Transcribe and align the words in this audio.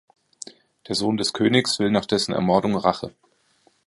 Der 0.87 0.95
Sohn 0.95 1.15
des 1.17 1.31
Königs 1.31 1.77
will 1.77 1.91
nach 1.91 2.07
dessen 2.07 2.33
Ermordung 2.33 2.75
Rache. 2.75 3.13